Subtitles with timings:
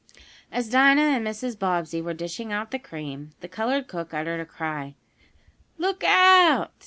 [0.51, 1.59] As Dinah and Mrs.
[1.59, 4.95] Bobbsey were dishing out the cream, the colored cook uttered a cry.
[5.77, 6.71] "Look out!"